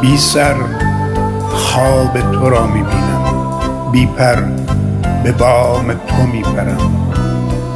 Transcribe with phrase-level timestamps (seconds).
[0.00, 0.54] بی سر
[1.50, 3.24] خواب تو را می بینم.
[3.92, 4.36] بی پر
[5.24, 7.12] به بام تو می پرم.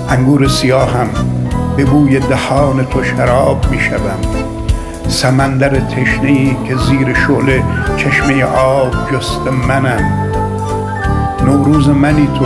[0.09, 1.09] انگور سیاهم
[1.77, 4.43] به بوی دهان تو شراب می شوم.
[5.09, 7.63] سمندر تشنه ای که زیر شعله
[7.97, 10.33] چشمه آب جست منم.
[11.45, 12.45] نوروز منی تو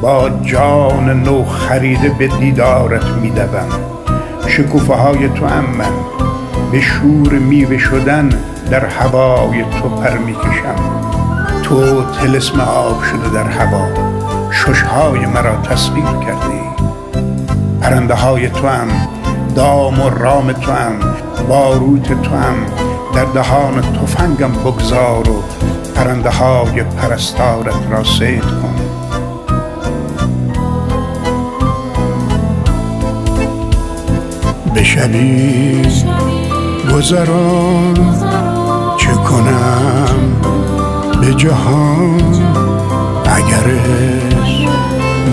[0.00, 3.89] با جان نو خریده به دیدارت می دوم.
[4.60, 5.92] شکوفه های تو هم من.
[6.72, 8.28] به شور میوه شدن
[8.70, 10.74] در هوای تو پر می‌کشم.
[11.62, 13.86] تو تلسم آب شده در هوا
[14.50, 16.60] ششهای مرا تصویر کردی.
[17.80, 18.88] پرنده های تو هم
[19.56, 20.92] دام و رام تو هم
[21.48, 22.56] باروت تو هم
[23.14, 25.42] در دهان تفنگم بگذار و
[25.94, 28.59] پرنده های پرستارت را سید
[34.84, 35.82] شبی
[36.94, 37.94] گذران
[38.96, 40.36] چه کنم
[41.20, 42.22] به جهان
[43.24, 43.64] اگر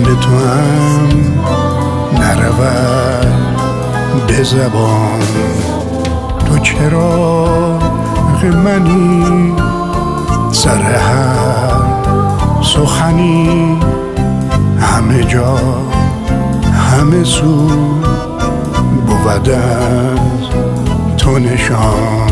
[0.04, 1.08] به تو هم
[2.20, 3.26] نرود
[4.26, 5.20] به زبان.
[6.46, 7.78] تو چرا
[8.64, 9.54] منی
[10.52, 13.78] سر هر سخنی؟
[14.80, 15.56] همه جا
[16.90, 17.87] همه سو
[19.38, 20.18] بود از
[21.16, 22.30] تو نشان.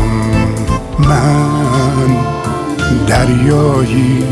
[0.99, 2.15] من
[3.07, 4.23] دریایی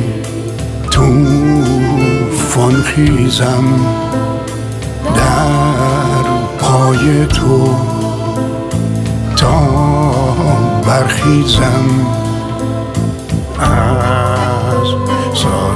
[0.92, 3.64] توفان خیزم
[5.16, 6.24] در
[6.60, 7.76] پای تو
[9.36, 9.60] تا
[10.88, 11.86] برخیزم.
[13.60, 14.88] از
[15.34, 15.75] ساحل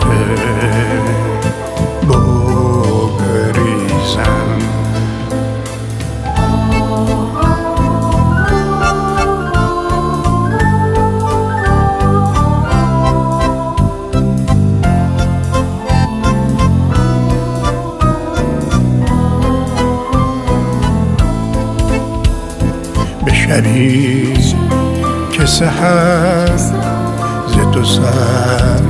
[23.50, 24.34] شبی
[25.32, 26.58] که سهر
[27.48, 28.82] ز تو سر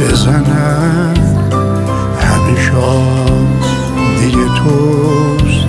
[0.00, 1.18] بزند.
[2.20, 2.54] همه
[4.20, 5.66] دیگه توست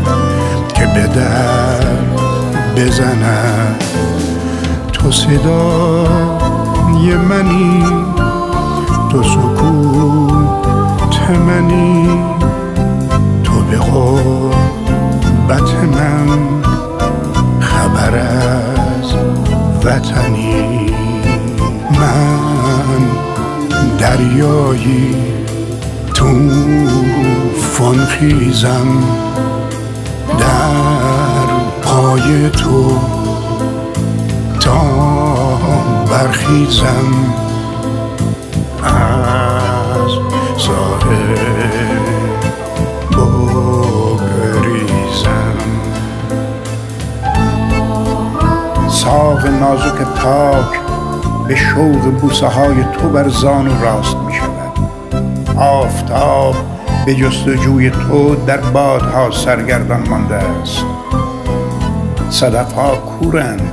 [0.74, 1.86] که به در
[2.76, 3.84] بزند.
[4.94, 5.46] تو صدای
[7.30, 7.84] منی
[9.12, 12.05] تو سکوت منی.
[19.86, 20.86] وطنی.
[22.00, 23.02] من
[24.00, 25.16] دریایی
[26.14, 29.04] توفان خیزم
[30.40, 31.48] در
[31.82, 33.00] پای تو
[34.60, 34.82] تا
[36.10, 37.45] برخیزم.
[49.96, 50.80] نازک پاک
[51.48, 54.80] به شوق بوسه های تو بر زانو راست می شود.
[55.60, 56.56] آفتاب
[57.06, 60.86] به جستجوی تو در بادها سرگردان مانده است.
[62.30, 63.72] صدف ها کورند.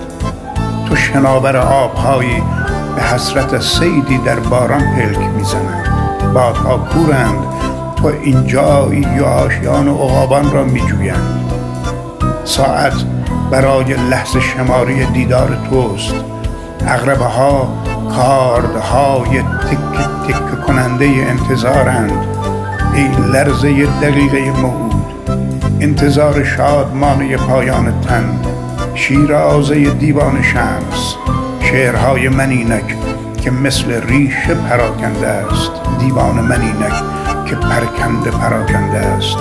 [0.89, 2.43] تو شناور آبهایی
[2.97, 7.39] به حسرت سیدی در باران پلک می‌زنند بادها کورند.
[7.97, 11.53] تو اینجایی یا آشیان و عقابان را میجویند
[12.45, 12.95] ساعت
[13.53, 16.15] برای لحظه شماری دیدار توست.
[16.87, 17.69] اغربه ها
[18.17, 22.27] کاردهای تک تک کننده انتظارند.
[22.95, 25.05] ای لرزه دقیقه موعود
[25.81, 28.41] انتظار شادمانه پایان تن.
[28.95, 31.15] شیرازه دیوان شمس
[31.61, 32.97] شعرهای منینک
[33.43, 35.71] که مثل ریشه پراکنده است.
[35.99, 36.93] دیوان منینک
[37.47, 39.37] که پرکنده پراکنده است.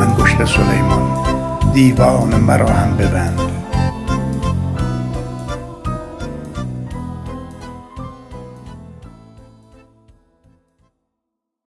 [0.00, 1.37] انگشت سلیمان.
[1.78, 3.47] دیوان مرا هم ببند.